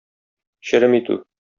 Черем 0.71 0.97
итү. 1.03 1.23